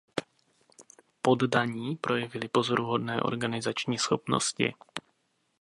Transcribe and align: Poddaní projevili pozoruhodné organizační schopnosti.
Poddaní 1.21 1.95
projevili 1.95 2.47
pozoruhodné 2.47 3.21
organizační 3.21 3.97
schopnosti. 3.97 4.73